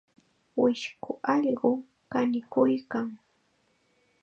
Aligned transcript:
Wisku 0.61 1.11
allqu 1.33 1.71
kanikuykan. 2.11 3.07